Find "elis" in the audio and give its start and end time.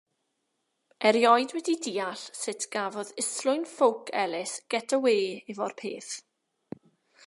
4.25-4.53